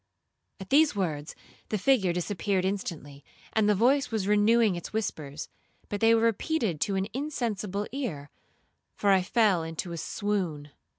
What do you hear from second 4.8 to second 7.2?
whispers, but they were repeated to an